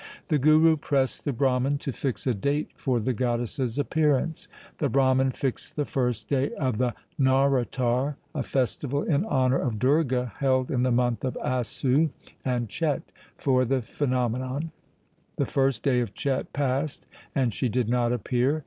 The 0.29 0.39
Guru 0.39 0.77
pressed 0.77 1.25
the 1.25 1.31
Brahman 1.31 1.77
to 1.77 1.91
fix 1.93 2.25
a 2.25 2.33
date 2.33 2.69
for 2.73 2.99
the 2.99 3.13
goddess's 3.13 3.77
appearance. 3.77 4.47
The 4.79 4.89
Brahman 4.89 5.29
fixed 5.29 5.75
the 5.75 5.85
first 5.85 6.27
day 6.27 6.51
of 6.53 6.79
the 6.79 6.95
Nauratar— 7.19 8.15
a 8.33 8.41
festival 8.41 9.03
in 9.03 9.23
honour 9.25 9.59
of 9.59 9.77
Durga 9.77 10.33
held 10.39 10.71
in 10.71 10.81
the 10.81 10.91
month 10.91 11.23
of 11.23 11.35
Assu 11.35 12.09
and 12.43 12.67
Chet— 12.67 13.03
for 13.37 13.63
the 13.63 13.81
pheno 13.83 14.31
menon. 14.31 14.71
The 15.35 15.45
first 15.45 15.83
day 15.83 15.99
of 15.99 16.15
Chet 16.15 16.51
passed, 16.51 17.05
and 17.35 17.53
she 17.53 17.69
did 17.69 17.87
not 17.87 18.11
appear. 18.11 18.59